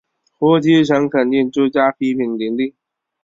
[0.39, 2.73] 胡晋臣肯定朱熹批评林栗。